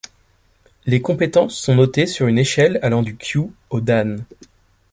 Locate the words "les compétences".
0.87-1.55